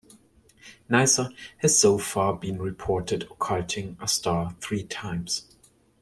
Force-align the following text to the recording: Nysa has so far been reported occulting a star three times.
Nysa 0.89 1.31
has 1.57 1.77
so 1.77 1.99
far 1.99 2.33
been 2.35 2.59
reported 2.59 3.27
occulting 3.29 3.99
a 4.01 4.07
star 4.07 4.55
three 4.59 4.83
times. 4.83 5.47